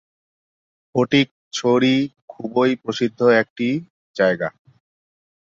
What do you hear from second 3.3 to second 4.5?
একটি জায়গা।